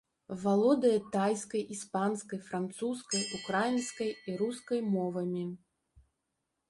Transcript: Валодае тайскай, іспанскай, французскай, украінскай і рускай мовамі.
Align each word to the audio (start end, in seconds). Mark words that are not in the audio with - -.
Валодае 0.43 0.93
тайскай, 1.15 1.63
іспанскай, 1.75 2.39
французскай, 2.47 3.21
украінскай 3.41 4.11
і 4.33 4.39
рускай 4.43 4.79
мовамі. 4.99 5.45